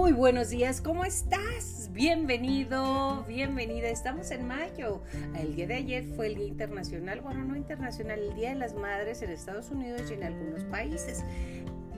[0.00, 1.90] Muy buenos días, ¿cómo estás?
[1.92, 3.90] Bienvenido, bienvenida.
[3.90, 5.02] Estamos en mayo.
[5.38, 8.72] El día de ayer fue el Día Internacional, bueno, no internacional, el Día de las
[8.72, 11.22] Madres en Estados Unidos y en algunos países.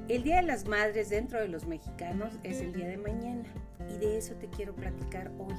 [0.08, 3.44] El Día de las Madres dentro de los mexicanos es el día de mañana
[3.88, 5.54] y de eso te quiero platicar hoy.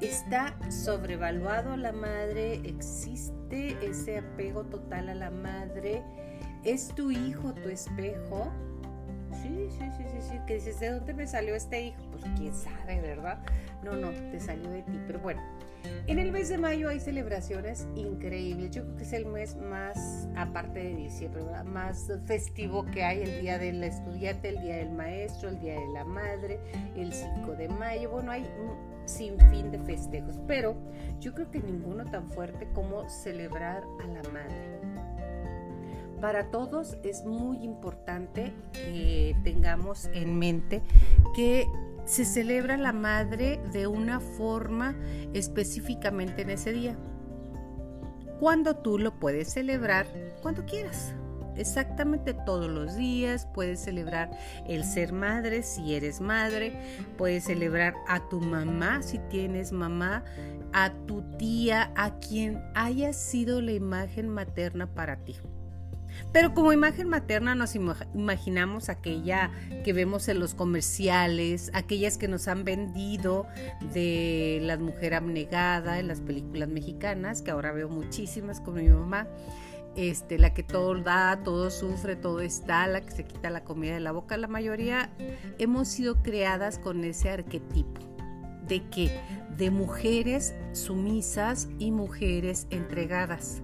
[0.00, 6.02] Está sobrevaluado la madre, existe ese apego total a la madre.
[6.64, 8.50] ¿Es tu hijo tu espejo?
[9.42, 10.38] Sí, sí, sí, sí, sí.
[10.46, 12.02] Que dices, ¿de dónde me salió este hijo?
[12.10, 13.38] Pues quién sabe, ¿verdad?
[13.82, 14.98] No, no, te salió de ti.
[15.06, 15.42] Pero bueno,
[16.06, 18.70] en el mes de mayo hay celebraciones increíbles.
[18.70, 21.64] Yo creo que es el mes más, aparte de diciembre, ¿verdad?
[21.64, 23.22] más festivo que hay.
[23.22, 26.58] El día del estudiante, el día del maestro, el día de la madre,
[26.96, 28.10] el 5 de mayo.
[28.10, 30.38] Bueno, hay un sinfín de festejos.
[30.46, 30.76] Pero
[31.20, 34.77] yo creo que ninguno tan fuerte como celebrar a la madre
[36.20, 40.82] para todos es muy importante que tengamos en mente
[41.34, 41.66] que
[42.04, 44.96] se celebra la madre de una forma
[45.34, 46.96] específicamente en ese día.
[48.40, 50.06] Cuando tú lo puedes celebrar
[50.42, 51.14] cuando quieras.
[51.56, 54.30] Exactamente todos los días puedes celebrar
[54.68, 56.72] el ser madre si eres madre,
[57.16, 60.22] puedes celebrar a tu mamá si tienes mamá,
[60.72, 65.34] a tu tía, a quien haya sido la imagen materna para ti.
[66.32, 69.50] Pero como imagen materna nos imaginamos aquella
[69.84, 73.46] que vemos en los comerciales, aquellas que nos han vendido
[73.92, 79.26] de la mujer abnegada en las películas mexicanas, que ahora veo muchísimas con mi mamá.
[79.96, 83.94] Este, la que todo da, todo sufre, todo está, la que se quita la comida
[83.94, 85.10] de la boca, la mayoría
[85.58, 88.00] hemos sido creadas con ese arquetipo
[88.68, 89.10] de que
[89.56, 93.62] de mujeres sumisas y mujeres entregadas.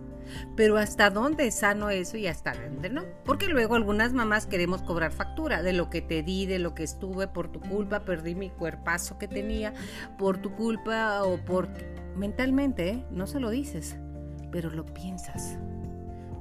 [0.57, 3.05] Pero hasta dónde es sano eso y hasta dónde no.
[3.25, 6.83] Porque luego algunas mamás queremos cobrar factura de lo que te di, de lo que
[6.83, 9.73] estuve por tu culpa, perdí mi cuerpazo que tenía
[10.19, 11.69] por tu culpa o por...
[12.17, 13.05] Mentalmente, ¿eh?
[13.11, 13.97] no se lo dices,
[14.53, 15.59] pero lo piensas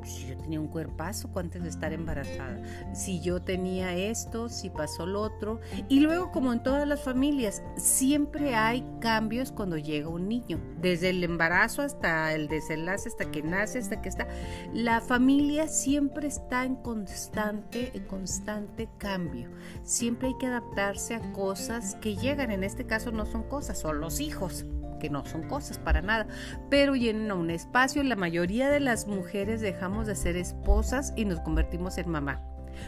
[0.05, 2.61] si yo tenía un cuerpazo antes de estar embarazada,
[2.93, 5.59] si yo tenía esto, si pasó lo otro.
[5.89, 11.09] Y luego, como en todas las familias, siempre hay cambios cuando llega un niño, desde
[11.09, 14.27] el embarazo hasta el desenlace, hasta que nace, hasta que está.
[14.73, 19.49] La familia siempre está en constante, en constante cambio.
[19.83, 22.51] Siempre hay que adaptarse a cosas que llegan.
[22.51, 24.65] En este caso no son cosas, son los hijos
[25.03, 26.27] que no son cosas para nada,
[26.69, 28.01] pero llenan un espacio.
[28.03, 32.41] La mayoría de las mujeres dejamos de ser esposas y nos convertimos en mamá.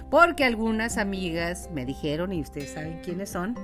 [0.10, 3.56] Porque algunas amigas me dijeron, y ustedes saben quiénes son,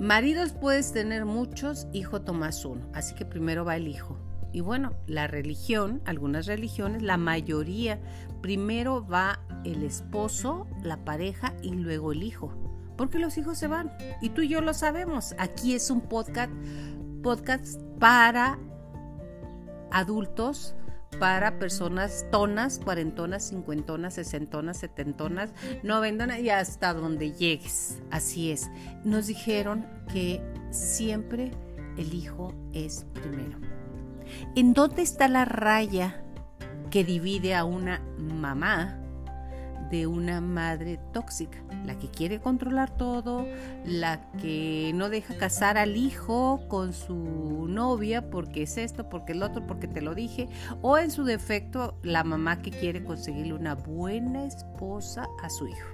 [0.00, 4.16] maridos puedes tener muchos, hijo tomas uno, así que primero va el hijo.
[4.50, 7.98] Y bueno, la religión, algunas religiones, la mayoría,
[8.40, 12.67] primero va el esposo, la pareja y luego el hijo
[12.98, 13.96] porque los hijos se van.
[14.20, 15.34] Y tú y yo lo sabemos.
[15.38, 16.52] Aquí es un podcast,
[17.22, 18.58] podcast para
[19.90, 20.74] adultos,
[21.18, 28.02] para personas tonas, cuarentonas, cincuentonas, sesentonas, setentonas, noventonas y hasta donde llegues.
[28.10, 28.68] Así es.
[29.04, 31.52] Nos dijeron que siempre
[31.96, 33.58] el hijo es primero.
[34.56, 36.22] ¿En dónde está la raya
[36.90, 38.98] que divide a una mamá
[39.90, 43.46] de una madre tóxica, la que quiere controlar todo,
[43.84, 49.42] la que no deja casar al hijo con su novia porque es esto, porque el
[49.42, 50.48] otro, porque te lo dije,
[50.82, 55.88] o en su defecto la mamá que quiere conseguirle una buena esposa a su hijo.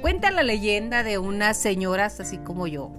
[0.00, 2.92] Cuenta la leyenda de unas señoras así como yo,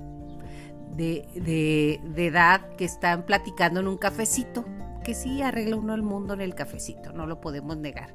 [0.96, 4.66] de, de, de edad, que están platicando en un cafecito
[5.06, 8.14] que sí arregla uno el mundo en el cafecito, no lo podemos negar.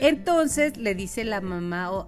[0.00, 2.06] Entonces le dice la mamá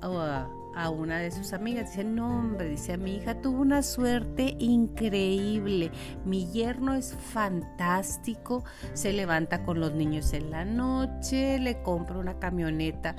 [0.75, 5.91] a, una de sus amigas, dice, no hombre, dice, mi hija tuvo una suerte increíble,
[6.25, 12.38] mi yerno es fantástico, se levanta con los niños en la noche, le compra una
[12.38, 13.15] camioneta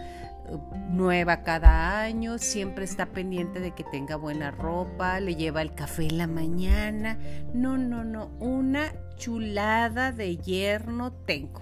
[0.89, 6.03] nueva cada año, siempre está pendiente de que tenga buena ropa, le lleva el café
[6.03, 7.17] en la mañana.
[7.53, 11.61] No, no, no, una chulada de yerno tengo.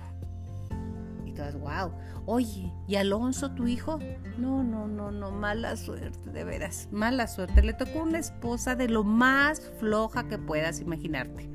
[1.26, 1.92] Y todas, wow.
[2.26, 4.00] Oye, ¿y Alonso, tu hijo?
[4.38, 7.64] No, no, no, no, mala suerte, de veras, mala suerte.
[7.64, 11.50] Le tocó una esposa de lo más floja que puedas imaginarte.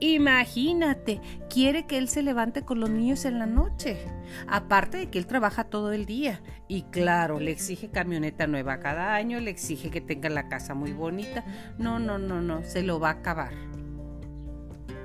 [0.00, 1.20] Imagínate,
[1.50, 3.98] quiere que él se levante con los niños en la noche,
[4.46, 6.42] aparte de que él trabaja todo el día.
[6.68, 10.92] Y claro, le exige camioneta nueva cada año, le exige que tenga la casa muy
[10.92, 11.44] bonita.
[11.78, 13.52] No, no, no, no, se lo va a acabar.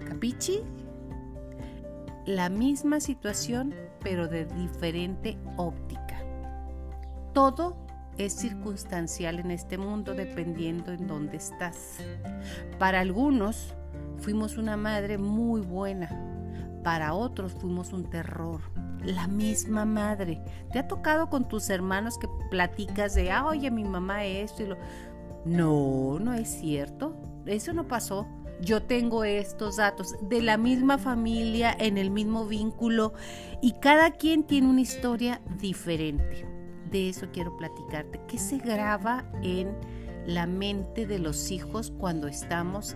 [0.07, 0.62] Capichi,
[2.25, 6.21] la misma situación, pero de diferente óptica.
[7.33, 7.83] Todo
[8.18, 11.98] es circunstancial en este mundo dependiendo en dónde estás.
[12.77, 13.74] Para algunos
[14.18, 16.10] fuimos una madre muy buena,
[16.84, 18.62] para otros fuimos un terror.
[19.04, 20.42] La misma madre.
[20.72, 24.68] ¿Te ha tocado con tus hermanos que platicas de, ah, oye, mi mamá esto y
[24.68, 24.78] lo...
[25.45, 27.16] No, no es cierto.
[27.45, 28.28] Eso no pasó.
[28.62, 33.13] Yo tengo estos datos de la misma familia, en el mismo vínculo,
[33.62, 36.48] y cada quien tiene una historia diferente.
[36.90, 38.22] De eso quiero platicarte.
[38.28, 39.75] ¿Qué se graba en
[40.25, 42.95] la mente de los hijos cuando estamos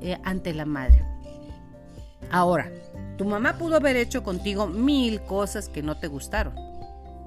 [0.00, 1.04] eh, ante la madre?
[2.30, 2.70] Ahora,
[3.16, 6.54] tu mamá pudo haber hecho contigo mil cosas que no te gustaron.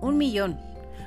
[0.02, 0.60] Un millón.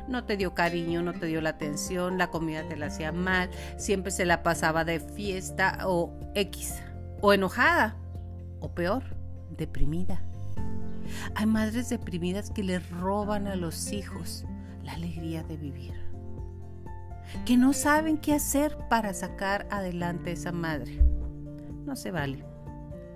[0.08, 3.48] No te dio cariño, no te dio la atención, la comida te la hacía mal,
[3.78, 6.74] siempre se la pasaba de fiesta o X.
[7.22, 7.96] O enojada.
[8.60, 9.02] O peor,
[9.56, 10.22] deprimida.
[11.34, 14.44] Hay madres deprimidas que le roban a los hijos
[14.82, 15.94] la alegría de vivir.
[17.46, 21.00] Que no saben qué hacer para sacar adelante a esa madre.
[21.84, 22.44] No se vale.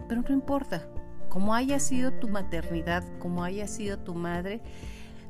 [0.08, 0.86] Pero no importa,
[1.28, 4.60] como haya sido tu maternidad, como haya sido tu madre,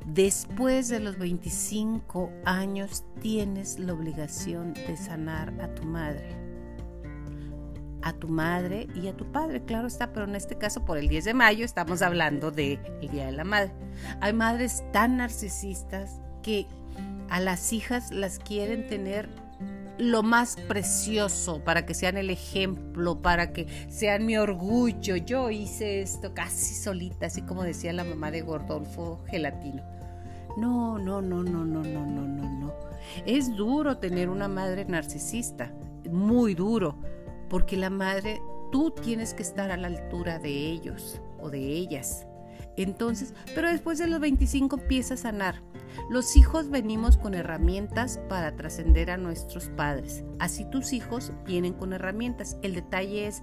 [0.07, 6.37] después de los 25 años tienes la obligación de sanar a tu madre.
[8.03, 11.09] A tu madre y a tu padre, claro está, pero en este caso por el
[11.09, 13.73] 10 de mayo estamos hablando del Día de la Madre.
[14.21, 16.67] Hay madres tan narcisistas que
[17.29, 19.29] a las hijas las quieren tener
[19.99, 25.17] lo más precioso para que sean el ejemplo, para que sean mi orgullo.
[25.17, 29.83] Yo hice esto casi solita, así como decía la mamá de Gordolfo Gelatino.
[30.57, 32.75] No, no, no, no, no, no, no, no, no.
[33.27, 35.73] Es duro tener una madre narcisista,
[36.11, 36.97] muy duro,
[37.49, 38.41] porque la madre,
[38.71, 42.28] tú tienes que estar a la altura de ellos o de ellas.
[42.83, 45.63] Entonces, pero después de los 25 empieza a sanar.
[46.11, 50.25] Los hijos venimos con herramientas para trascender a nuestros padres.
[50.39, 52.57] Así tus hijos vienen con herramientas.
[52.63, 53.43] El detalle es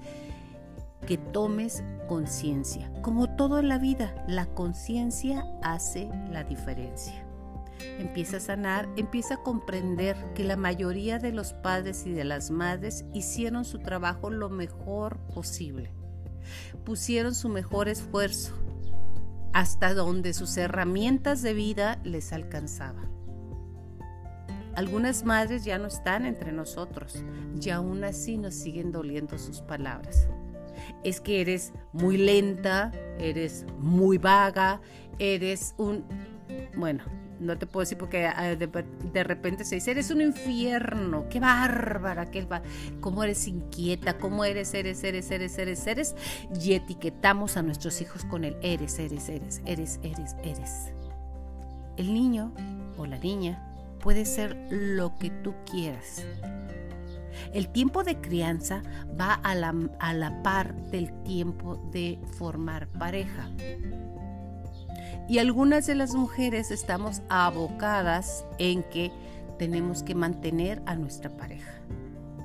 [1.06, 2.90] que tomes conciencia.
[3.02, 7.26] Como todo en la vida, la conciencia hace la diferencia.
[8.00, 12.52] Empieza a sanar, empieza a comprender que la mayoría de los padres y de las
[12.52, 15.92] madres hicieron su trabajo lo mejor posible.
[16.86, 18.65] Pusieron su mejor esfuerzo
[19.56, 23.10] hasta donde sus herramientas de vida les alcanzaban.
[24.75, 27.24] Algunas madres ya no están entre nosotros
[27.62, 30.28] y aún así nos siguen doliendo sus palabras.
[31.06, 34.81] Es que eres muy lenta, eres muy vaga,
[35.19, 36.04] eres un...
[36.75, 37.06] Bueno,
[37.40, 42.30] no te puedo decir porque ah, de, repente se dice, eres un infierno, qué bárbara,
[42.32, 42.48] qué
[43.00, 46.16] cómo eres inquieta, cómo eres, eres, eres, eres, eres, eres,
[46.62, 50.94] y etiquetamos a nuestros hijos con el eres, eres, eres, eres, eres, eres.
[51.98, 52.54] El niño
[52.98, 53.62] o la niña
[54.00, 56.26] puede ser lo que tú quieras.
[57.54, 58.81] El tiempo de crianza
[59.20, 63.50] va a la, a la par del tiempo de formar pareja.
[65.27, 69.12] Y algunas de las mujeres estamos abocadas en que
[69.57, 71.72] tenemos que mantener a nuestra pareja.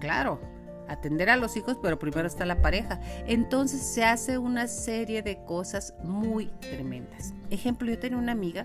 [0.00, 0.40] Claro,
[0.88, 3.00] atender a los hijos, pero primero está la pareja.
[3.26, 7.34] Entonces se hace una serie de cosas muy tremendas.
[7.50, 8.64] Ejemplo, yo tenía una amiga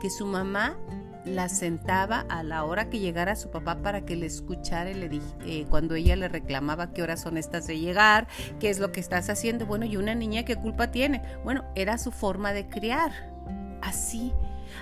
[0.00, 0.76] que su mamá
[1.24, 5.08] la sentaba a la hora que llegara su papá para que le escuchara y le
[5.08, 8.28] dije, eh, cuando ella le reclamaba qué horas son estas de llegar,
[8.60, 9.66] qué es lo que estás haciendo.
[9.66, 11.22] Bueno, y una niña qué culpa tiene.
[11.44, 13.12] Bueno, era su forma de criar.
[13.82, 14.32] Así,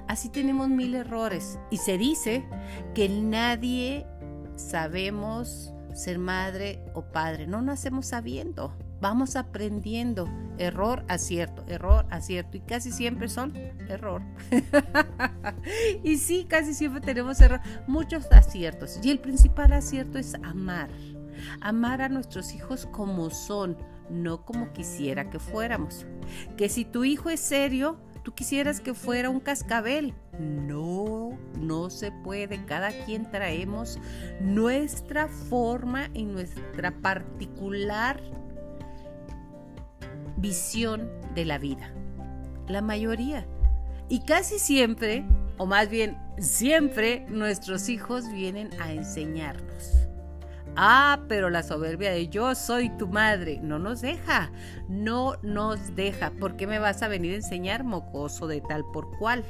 [0.09, 1.59] así tenemos mil errores.
[1.71, 2.45] Y se dice
[2.95, 4.07] que nadie
[4.57, 7.47] sabemos ser madre o padre.
[7.47, 8.77] No nacemos sabiendo.
[9.01, 10.29] Vamos aprendiendo.
[10.59, 12.57] Error, acierto, error, acierto.
[12.57, 13.55] Y casi siempre son
[13.89, 14.23] error.
[16.03, 17.61] y sí, casi siempre tenemos error.
[17.87, 18.99] Muchos aciertos.
[19.03, 20.89] Y el principal acierto es amar.
[21.61, 23.77] Amar a nuestros hijos como son,
[24.09, 26.07] no como quisiera que fuéramos.
[26.57, 30.13] Que si tu hijo es serio, tú quisieras que fuera un cascabel.
[30.41, 32.65] No, no se puede.
[32.65, 34.01] Cada quien traemos
[34.41, 38.21] nuestra forma y nuestra particular
[40.39, 41.93] visión de la vida.
[42.67, 43.47] La mayoría.
[44.09, 45.25] Y casi siempre,
[45.57, 50.06] o más bien siempre, nuestros hijos vienen a enseñarnos.
[50.77, 54.51] Ah, pero la soberbia de yo soy tu madre no nos deja,
[54.89, 56.33] no nos deja.
[56.33, 59.43] ¿Por qué me vas a venir a enseñar mocoso de tal por cual?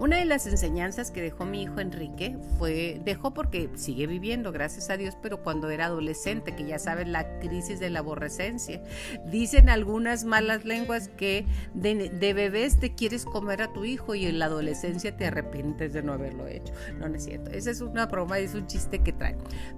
[0.00, 4.88] Una de las enseñanzas que dejó mi hijo Enrique fue, dejó porque sigue viviendo, gracias
[4.88, 8.82] a Dios, pero cuando era adolescente, que ya saben la crisis de la aborrecencia.
[9.26, 14.38] Dicen algunas malas lenguas que de, bebés te quieres comer a tu hijo y en
[14.38, 16.72] la adolescencia te arrepientes de no haberlo hecho.
[16.98, 17.50] No, no es cierto.
[17.50, 19.36] Esa es una broma, es un chiste que trae.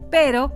[0.08, 0.52] Pero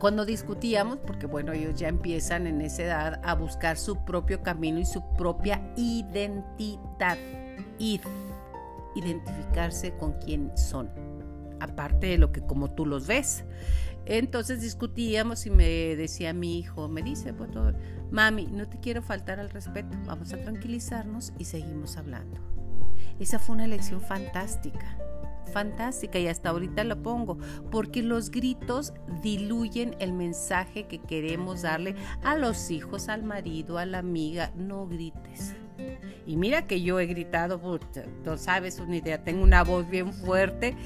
[0.00, 4.80] cuando discutíamos, porque bueno, ellos ya empiezan en esa edad a buscar su propio camino
[4.80, 7.18] y su propia identidad
[8.94, 10.90] identificarse con quién son,
[11.60, 13.44] aparte de lo que como tú los ves.
[14.06, 17.50] Entonces discutíamos y me decía mi hijo, me dice, pues,
[18.10, 22.40] mami, no te quiero faltar al respeto, vamos a tranquilizarnos y seguimos hablando.
[23.20, 24.96] Esa fue una lección fantástica,
[25.52, 27.36] fantástica y hasta ahorita la pongo,
[27.70, 33.84] porque los gritos diluyen el mensaje que queremos darle a los hijos, al marido, a
[33.84, 35.54] la amiga, no grites.
[36.26, 37.60] Y mira que yo he gritado,
[38.24, 40.76] no sabes una idea, tengo una voz bien fuerte.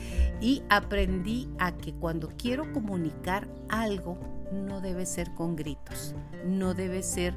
[0.40, 4.18] Y aprendí a que cuando quiero comunicar algo,
[4.52, 6.14] no debe ser con gritos,
[6.46, 7.34] no debe ser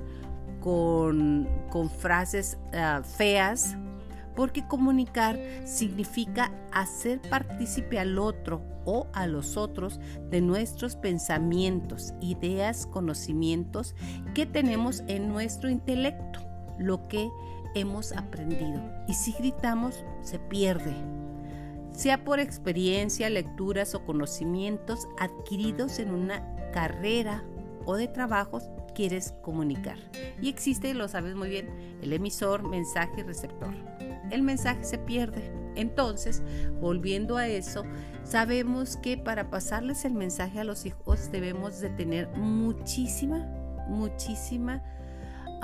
[0.60, 3.76] con, con frases ah, feas,
[4.36, 12.86] porque comunicar significa hacer partícipe al otro o a los otros de nuestros pensamientos, ideas,
[12.86, 13.96] conocimientos
[14.34, 16.42] que tenemos en nuestro intelecto,
[16.78, 17.30] lo que
[17.76, 18.82] hemos aprendido.
[19.08, 20.94] Y si gritamos, se pierde.
[21.92, 27.44] Sea por experiencia, lecturas o conocimientos adquiridos en una carrera
[27.86, 29.98] o de trabajos, quieres comunicar.
[30.42, 31.70] Y existe, lo sabes muy bien,
[32.02, 33.74] el emisor, mensaje y receptor.
[34.32, 35.52] El mensaje se pierde.
[35.76, 36.42] Entonces,
[36.82, 37.84] volviendo a eso,
[38.24, 43.46] sabemos que para pasarles el mensaje a los hijos debemos de tener muchísima,
[43.88, 44.82] muchísima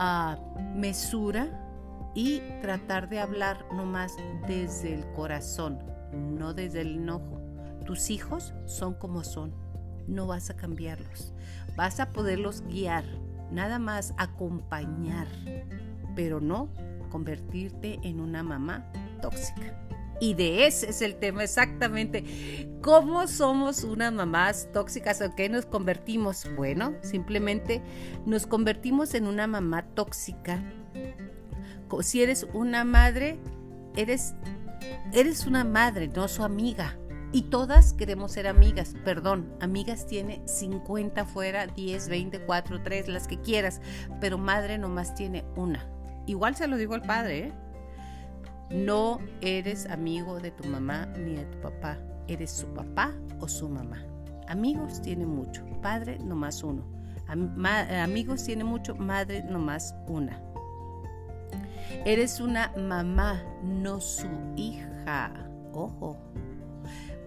[0.02, 0.38] ah,
[0.76, 1.48] mesura
[2.16, 4.18] y tratar de hablar nomás
[4.48, 5.80] desde el corazón,
[6.12, 7.40] no desde el enojo.
[7.86, 9.54] Tus hijos son como son,
[10.08, 11.34] no vas a cambiarlos.
[11.78, 13.06] Vas a poderlos guiar,
[13.52, 15.28] nada más acompañar,
[16.16, 16.70] pero no
[17.10, 18.92] convertirte en una mamá
[19.22, 19.91] tóxica.
[20.22, 22.70] Y de ese es el tema exactamente.
[22.82, 26.48] ¿Cómo somos unas mamás tóxicas o qué nos convertimos?
[26.56, 27.82] Bueno, simplemente
[28.26, 30.64] nos convertimos en una mamá tóxica
[32.02, 33.38] si eres una madre,
[33.98, 34.34] eres,
[35.12, 36.98] eres una madre, no su amiga.
[37.34, 43.28] Y todas queremos ser amigas, perdón, amigas tiene 50 fuera, 10, 20, 4, 3, las
[43.28, 43.82] que quieras,
[44.20, 45.90] pero madre nomás tiene una.
[46.28, 47.54] Igual se lo digo al padre, ¿eh?
[48.74, 51.98] No eres amigo de tu mamá ni de tu papá,
[52.28, 54.06] eres su papá o su mamá.
[54.48, 56.86] Amigos tiene mucho, padre nomás uno.
[57.28, 60.42] amigos tiene mucho, madre nomás una.
[62.06, 65.34] Eres una mamá, no su hija.
[65.74, 66.18] Ojo.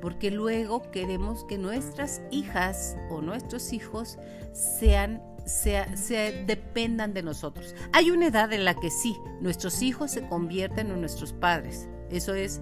[0.05, 4.19] Porque luego queremos que nuestras hijas o nuestros hijos
[4.53, 7.75] sean se, dependan de nosotros.
[7.95, 11.89] Hay una edad en la que sí, nuestros hijos se convierten en nuestros padres.
[12.11, 12.61] Eso es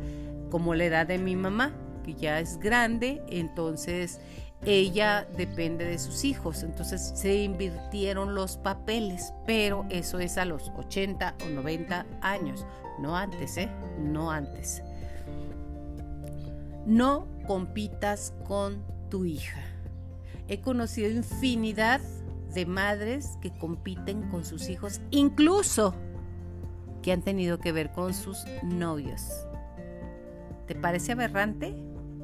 [0.52, 1.72] como la edad de mi mamá,
[2.04, 4.20] que ya es grande, entonces
[4.64, 6.62] ella depende de sus hijos.
[6.62, 12.64] Entonces se invirtieron los papeles, pero eso es a los 80 o 90 años,
[13.00, 13.68] no antes, ¿eh?
[13.98, 14.80] No antes.
[16.86, 19.60] No compitas con tu hija.
[20.48, 22.00] He conocido infinidad
[22.54, 25.94] de madres que compiten con sus hijos, incluso
[27.02, 29.22] que han tenido que ver con sus novios.
[30.66, 31.74] ¿Te parece aberrante?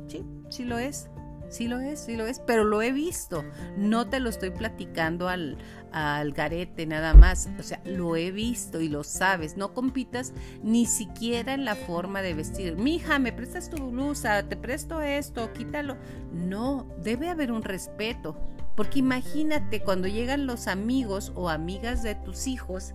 [0.06, 1.08] Sí, sí lo es.
[1.48, 3.42] Sí lo es, sí lo es, pero lo he visto.
[3.76, 5.56] No te lo estoy platicando al,
[5.92, 7.48] al garete nada más.
[7.58, 9.56] O sea, lo he visto y lo sabes.
[9.56, 12.76] No compitas ni siquiera en la forma de vestir.
[12.76, 15.96] Mija, me prestas tu blusa, te presto esto, quítalo.
[16.32, 18.36] No, debe haber un respeto.
[18.76, 22.94] Porque imagínate cuando llegan los amigos o amigas de tus hijos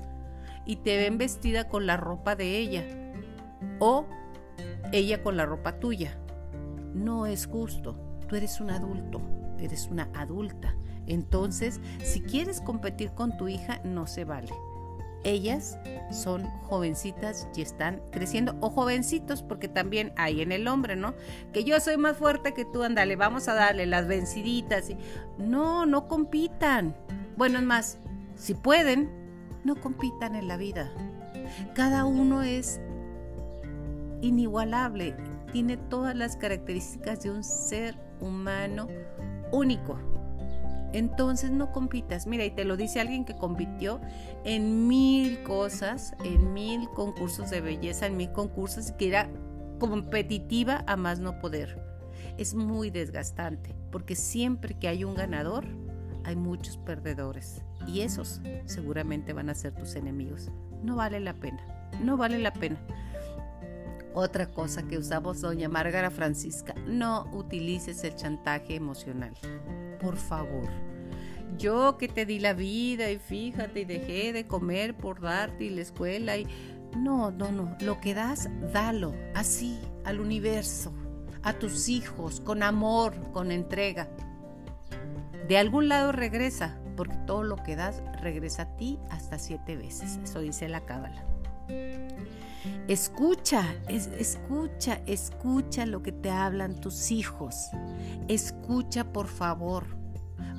[0.66, 2.86] y te ven vestida con la ropa de ella
[3.80, 4.06] o
[4.92, 6.18] ella con la ropa tuya.
[6.94, 9.22] No es justo eres un adulto,
[9.60, 10.76] eres una adulta.
[11.08, 14.54] Entonces, si quieres competir con tu hija, no se vale.
[15.26, 15.78] Ellas
[16.12, 21.14] son jovencitas y están creciendo, o jovencitos, porque también hay en el hombre, ¿no?
[21.54, 24.90] Que yo soy más fuerte que tú, ándale, vamos a darle las venciditas.
[24.90, 24.98] Y...
[25.38, 26.96] No, no compitan.
[27.38, 28.00] Bueno, es más,
[28.36, 29.10] si pueden,
[29.64, 30.92] no compitan en la vida.
[31.74, 32.82] Cada uno es
[34.22, 35.16] inigualable,
[35.52, 38.88] tiene todas las características de un ser humano
[39.52, 39.98] único.
[40.94, 42.28] Entonces no compitas.
[42.28, 44.00] Mira, y te lo dice alguien que compitió
[44.44, 49.30] en mil cosas, en mil concursos de belleza, en mil concursos, que era
[49.80, 51.82] competitiva a más no poder.
[52.38, 55.66] Es muy desgastante porque siempre que hay un ganador,
[56.24, 60.50] hay muchos perdedores y esos seguramente van a ser tus enemigos.
[60.84, 61.60] No vale la pena,
[62.02, 62.78] no vale la pena.
[64.14, 69.34] Otra cosa que usamos doña Márgara Francisca, no utilices el chantaje emocional.
[70.00, 70.70] Por favor.
[71.58, 75.70] Yo que te di la vida y fíjate y dejé de comer por darte y
[75.70, 76.48] la escuela y
[76.98, 80.94] no, no, no, lo que das, dalo, así, al universo,
[81.42, 84.10] a tus hijos, con amor, con entrega.
[85.48, 90.20] De algún lado regresa, porque todo lo que das regresa a ti hasta siete veces.
[90.24, 91.26] Eso dice la cábala.
[92.88, 97.70] Escucha, escucha, escucha lo que te hablan tus hijos.
[98.28, 100.04] Escucha, por favor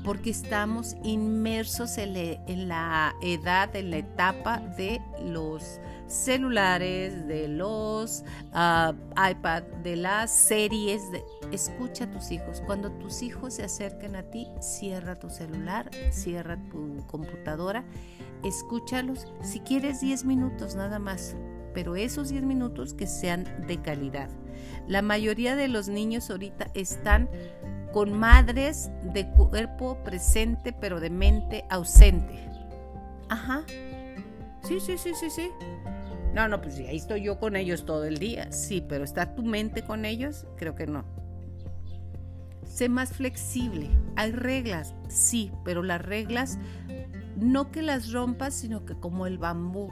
[0.05, 8.95] porque estamos inmersos en, la edad, en la etapa de los celulares, de los uh,
[9.31, 11.03] iPad, de las series.
[11.51, 12.63] Escucha a tus hijos.
[12.67, 17.83] Cuando tus hijos se acerquen a ti, cierra tu celular, cierra tu computadora,
[18.45, 19.27] escúchalos.
[19.43, 21.35] Si quieres 10 minutos nada más,
[21.75, 24.31] pero esos 10 minutos que sean de calidad.
[24.87, 27.29] La mayoría de los niños ahorita están
[27.93, 32.49] con madres de cuerpo presente pero de mente ausente.
[33.29, 33.65] Ajá.
[34.63, 35.51] Sí, sí, sí, sí, sí.
[36.35, 38.51] No, no, pues ahí estoy yo con ellos todo el día.
[38.51, 40.47] Sí, pero ¿está tu mente con ellos?
[40.57, 41.05] Creo que no.
[42.67, 43.89] Sé más flexible.
[44.17, 46.59] Hay reglas, sí, pero las reglas
[47.37, 49.91] no que las rompas, sino que como el bambú,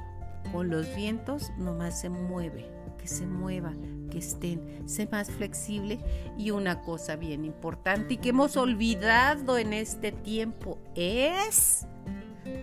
[0.51, 3.73] con los vientos nomás se mueve que se mueva,
[4.13, 5.99] que estén, sé más flexible
[6.39, 11.85] y una cosa bien importante y que hemos olvidado en este tiempo es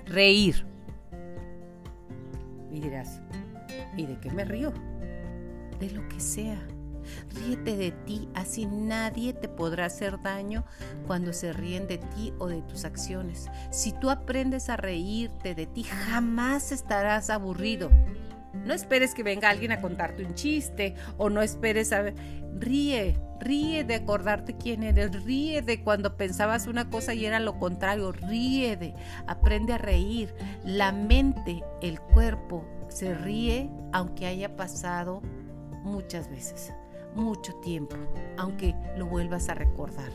[0.06, 0.66] reír.
[2.72, 3.20] Y dirás,
[3.98, 4.72] ¿y de qué me río?
[5.80, 6.66] De lo que sea.
[7.34, 10.66] Ríete de ti, así nadie te podrá hacer daño
[11.08, 13.48] cuando se ríen de ti o de tus acciones.
[13.72, 17.90] Si tú aprendes a reírte de ti, jamás estarás aburrido.
[18.54, 22.06] No esperes que venga alguien a contarte un chiste o no esperes a...
[22.60, 27.58] Ríe, ríe de acordarte quién eres, ríe de cuando pensabas una cosa y era lo
[27.58, 28.96] contrario, ríe de,
[29.28, 30.34] aprende a reír.
[30.66, 35.22] La mente, el cuerpo se ríe aunque haya pasado
[35.84, 36.74] muchas veces,
[37.16, 37.96] mucho tiempo,
[38.38, 40.12] aunque lo vuelvas a recordar.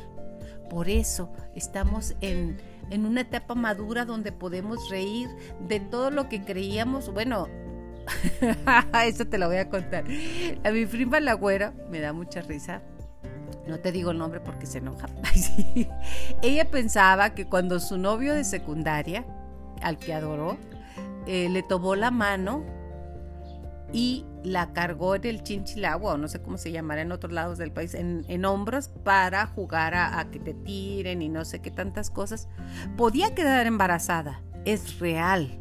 [0.70, 2.58] Por eso estamos en,
[2.90, 5.28] en una etapa madura donde podemos reír
[5.68, 7.48] de todo lo que creíamos, bueno,
[9.04, 10.04] Eso te lo voy a contar.
[10.64, 12.82] A mi prima la güera me da mucha risa.
[13.66, 15.06] No te digo el nombre porque se enoja.
[16.42, 19.24] Ella pensaba que cuando su novio de secundaria,
[19.80, 20.58] al que adoró,
[21.26, 22.62] eh, le tomó la mano
[23.92, 27.58] y la cargó en el chinchilagua, o no sé cómo se llamará en otros lados
[27.58, 31.70] del país, en, hombros para jugar a, a, que te tiren y no sé qué
[31.70, 32.48] tantas cosas,
[32.96, 34.42] podía quedar embarazada.
[34.64, 35.58] Es real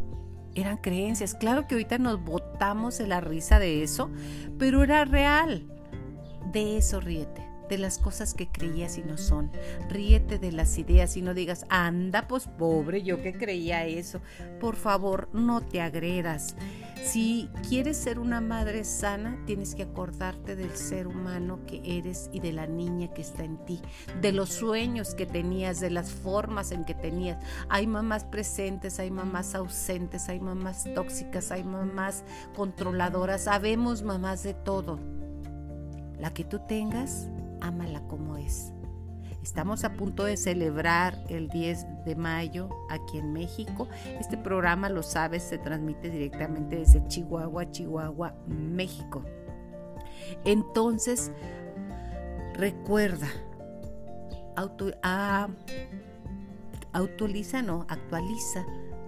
[0.55, 1.33] eran creencias.
[1.33, 4.09] Claro que ahorita nos botamos de la risa de eso,
[4.57, 5.67] pero era real.
[6.51, 9.51] De eso ríete, de las cosas que creías y no son.
[9.89, 14.21] Ríete de las ideas y no digas, anda, pues pobre, yo que creía eso.
[14.59, 16.55] Por favor, no te agredas.
[17.03, 22.39] Si quieres ser una madre sana, tienes que acordarte del ser humano que eres y
[22.39, 23.81] de la niña que está en ti,
[24.21, 27.43] de los sueños que tenías, de las formas en que tenías.
[27.69, 32.23] Hay mamás presentes, hay mamás ausentes, hay mamás tóxicas, hay mamás
[32.55, 34.99] controladoras, sabemos mamás de todo.
[36.19, 37.27] La que tú tengas,
[37.63, 38.71] ámala como es.
[39.41, 43.89] Estamos a punto de celebrar el 10 de mayo aquí en México.
[44.19, 49.23] Este programa, lo sabes, se transmite directamente desde Chihuahua, Chihuahua, México.
[50.45, 51.31] Entonces,
[52.53, 53.27] recuerda,
[54.55, 55.49] auto, ah,
[57.63, 58.65] no, actualiza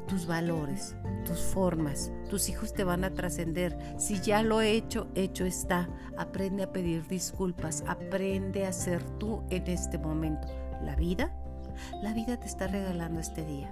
[0.08, 2.12] tus valores, tus formas.
[2.30, 3.78] Tus hijos te van a trascender.
[3.98, 5.90] Si ya lo he hecho, hecho está.
[6.18, 7.84] Aprende a pedir disculpas.
[7.88, 10.48] Aprende a ser tú en este momento.
[10.82, 11.36] La vida,
[12.02, 13.72] la vida te está regalando este día.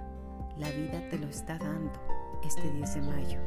[0.58, 1.92] La vida te lo está dando
[2.44, 3.38] este 10 de mayo.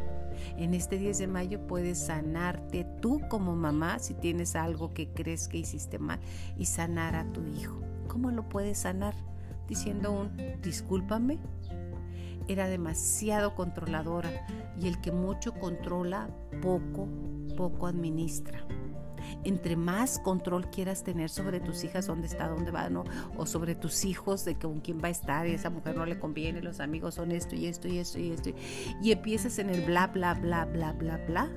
[0.57, 5.47] En este 10 de mayo puedes sanarte tú como mamá si tienes algo que crees
[5.47, 6.19] que hiciste mal
[6.57, 7.81] y sanar a tu hijo.
[8.07, 9.15] ¿Cómo lo puedes sanar?
[9.67, 11.39] Diciendo un discúlpame,
[12.47, 14.45] era demasiado controladora
[14.79, 16.29] y el que mucho controla,
[16.61, 17.07] poco,
[17.55, 18.65] poco administra.
[19.43, 23.03] Entre más control quieras tener sobre tus hijas, dónde está, dónde va, ¿no?
[23.35, 26.19] O sobre tus hijos, de con quién va a estar, y esa mujer no le
[26.19, 28.51] conviene, los amigos son esto y esto y esto y esto,
[29.01, 31.49] y empiezas en el bla, bla, bla, bla, bla, bla,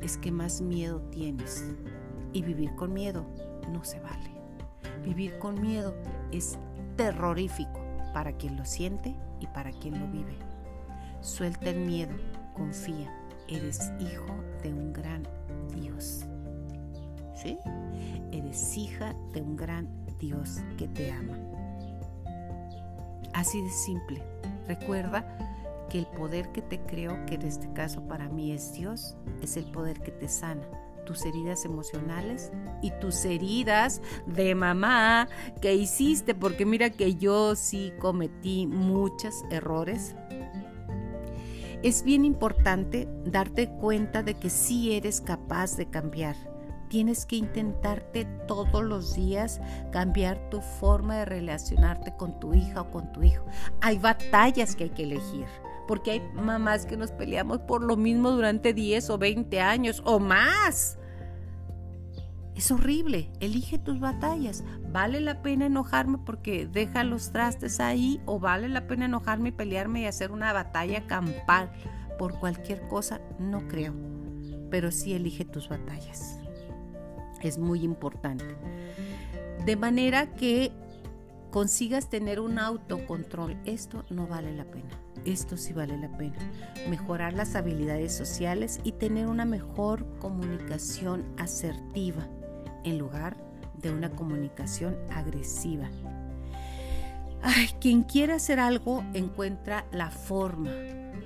[0.00, 1.64] es que más miedo tienes
[2.32, 3.26] Y vivir con miedo
[3.72, 4.30] no se vale.
[5.04, 5.94] Vivir con miedo
[6.32, 6.58] es
[6.96, 7.80] terrorífico
[8.12, 10.36] para quien lo siente y para quien lo vive.
[11.20, 12.14] Suelta el miedo,
[12.54, 13.12] confía,
[13.48, 15.26] eres hijo de un gran
[15.74, 16.24] Dios.
[17.34, 17.58] ¿Sí?
[18.32, 21.38] Eres hija de un gran Dios que te ama.
[23.34, 24.22] Así de simple.
[24.66, 29.16] Recuerda que el poder que te creó, que en este caso para mí es Dios,
[29.42, 30.66] es el poder que te sana
[31.06, 35.28] tus heridas emocionales y tus heridas de mamá
[35.62, 40.14] que hiciste, porque mira que yo sí cometí muchos errores.
[41.82, 46.36] Es bien importante darte cuenta de que sí eres capaz de cambiar
[46.88, 52.90] Tienes que intentarte todos los días cambiar tu forma de relacionarte con tu hija o
[52.90, 53.44] con tu hijo.
[53.80, 55.46] Hay batallas que hay que elegir,
[55.86, 60.18] porque hay mamás que nos peleamos por lo mismo durante 10 o 20 años o
[60.18, 60.98] más.
[62.54, 64.64] Es horrible, elige tus batallas.
[64.90, 69.52] ¿Vale la pena enojarme porque deja los trastes ahí o vale la pena enojarme y
[69.52, 71.70] pelearme y hacer una batalla campal
[72.18, 73.20] por cualquier cosa?
[73.38, 73.94] No creo,
[74.70, 76.40] pero sí elige tus batallas
[77.46, 78.44] es muy importante.
[79.64, 80.72] De manera que
[81.50, 83.56] consigas tener un autocontrol.
[83.64, 84.90] Esto no vale la pena.
[85.24, 86.36] Esto sí vale la pena.
[86.88, 92.26] Mejorar las habilidades sociales y tener una mejor comunicación asertiva
[92.84, 93.36] en lugar
[93.82, 95.88] de una comunicación agresiva.
[97.80, 100.70] Quien quiera hacer algo encuentra la forma.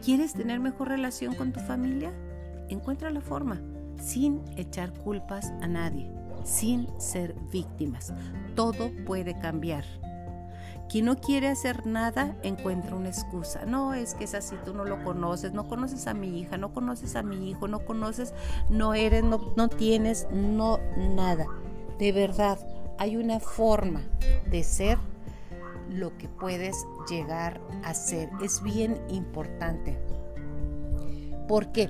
[0.05, 2.13] ¿Quieres tener mejor relación con tu familia?
[2.69, 3.61] Encuentra la forma
[4.01, 6.11] sin echar culpas a nadie,
[6.45, 8.13] sin ser víctimas.
[8.55, 9.85] Todo puede cambiar.
[10.91, 13.65] Quien no quiere hacer nada encuentra una excusa.
[13.65, 16.75] No, es que es así, tú no lo conoces, no conoces a mi hija, no
[16.75, 18.35] conoces a mi hijo, no conoces,
[18.69, 21.47] no eres, no, no tienes, no nada.
[22.01, 22.59] De verdad,
[22.99, 24.03] hay una forma
[24.51, 24.99] de ser
[25.89, 28.29] lo que puedes llegar a ser.
[28.43, 29.97] Es bien importante.
[31.47, 31.89] ¿Por qué?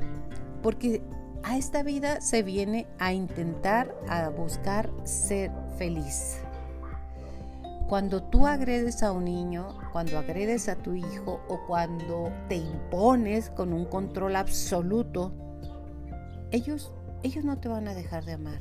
[0.63, 1.03] Porque
[1.43, 6.43] a esta vida se viene a intentar, a buscar ser feliz.
[7.91, 13.51] Cuando tú agredes a un niño, cuando agredes a tu hijo o cuando te impones
[13.51, 15.33] con un control absoluto,
[16.53, 18.61] ellos, ellos no te van a dejar de amar.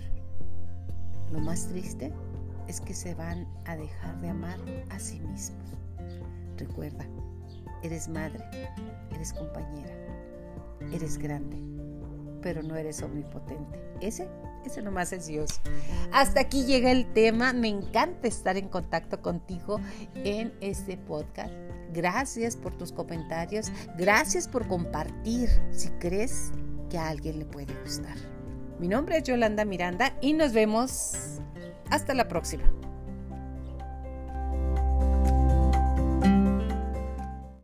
[1.31, 2.11] Lo más triste
[2.67, 4.57] es que se van a dejar de amar
[4.89, 5.77] a sí mismos.
[6.57, 7.05] Recuerda,
[7.83, 8.43] eres madre,
[9.11, 9.93] eres compañera,
[10.91, 11.69] eres grande
[12.41, 13.79] pero no eres omnipotente.
[14.01, 14.27] Ese,
[14.65, 15.61] ese nomás es Dios.
[16.11, 17.53] Hasta aquí llega el tema.
[17.53, 19.79] Me encanta estar en contacto contigo
[20.15, 21.53] en este podcast.
[21.93, 23.71] Gracias por tus comentarios.
[23.97, 26.51] Gracias por compartir si crees
[26.89, 28.15] que a alguien le puede gustar.
[28.79, 31.39] Mi nombre es Yolanda Miranda y nos vemos
[31.89, 32.71] hasta la próxima.